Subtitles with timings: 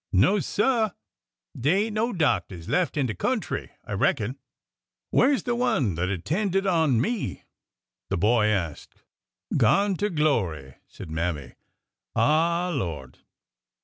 [0.25, 0.93] "No, sir;
[1.55, 4.39] dey ain't no doctors left in de country, I reckon.","
[5.11, 7.43] Where 's that one that attended on me?"
[8.09, 8.95] the boy asked.
[8.95, 11.53] i" Gone to glory!" said Mammy."
[12.15, 13.19] Ah h, Lord